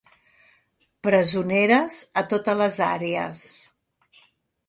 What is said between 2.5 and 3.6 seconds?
les àrees.